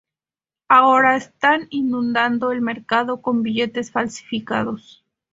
Ahora 0.67 1.15
están 1.15 1.67
inundando 1.69 2.51
el 2.51 2.59
mercado 2.63 3.21
con 3.21 3.43
billetes 3.43 3.91
falsificados. 3.91 5.05